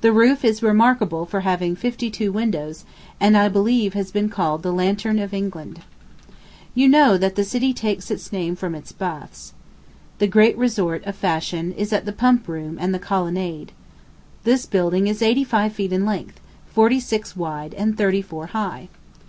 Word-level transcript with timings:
The 0.00 0.12
roof 0.12 0.44
is 0.44 0.60
remarkable 0.60 1.24
for 1.24 1.42
having 1.42 1.76
fifty 1.76 2.10
two 2.10 2.32
windows, 2.32 2.84
and 3.20 3.36
I 3.36 3.48
believe 3.48 3.94
has 3.94 4.10
been 4.10 4.28
called 4.28 4.64
the 4.64 4.72
Lantern 4.72 5.20
of 5.20 5.32
England. 5.32 5.82
You 6.74 6.88
know 6.88 7.16
that 7.16 7.36
the 7.36 7.44
city 7.44 7.72
takes 7.72 8.10
its 8.10 8.32
name 8.32 8.56
from 8.56 8.74
its 8.74 8.90
baths. 8.90 9.52
The 10.18 10.26
great 10.26 10.58
resort 10.58 11.04
of 11.04 11.14
fashion 11.14 11.70
is 11.74 11.92
at 11.92 12.06
the 12.06 12.12
Pump 12.12 12.48
room 12.48 12.76
and 12.80 12.92
the 12.92 12.98
Colonnade. 12.98 13.70
This 14.42 14.66
building 14.66 15.06
is 15.06 15.22
eighty 15.22 15.44
five 15.44 15.72
feet 15.72 15.92
in 15.92 16.04
length, 16.04 16.40
forty 16.66 16.98
six 16.98 17.36
wide, 17.36 17.72
and 17.72 17.96
thirty 17.96 18.20
four 18.20 18.46
high. 18.46 18.88